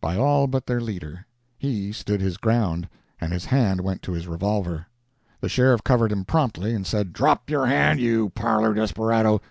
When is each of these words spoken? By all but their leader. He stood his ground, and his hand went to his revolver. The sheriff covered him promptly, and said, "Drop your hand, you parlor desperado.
By 0.00 0.16
all 0.16 0.46
but 0.46 0.64
their 0.66 0.80
leader. 0.80 1.26
He 1.58 1.92
stood 1.92 2.22
his 2.22 2.38
ground, 2.38 2.88
and 3.20 3.30
his 3.30 3.44
hand 3.44 3.82
went 3.82 4.00
to 4.04 4.12
his 4.12 4.26
revolver. 4.26 4.86
The 5.42 5.50
sheriff 5.50 5.84
covered 5.84 6.10
him 6.12 6.24
promptly, 6.24 6.72
and 6.72 6.86
said, 6.86 7.12
"Drop 7.12 7.50
your 7.50 7.66
hand, 7.66 8.00
you 8.00 8.30
parlor 8.30 8.72
desperado. 8.72 9.42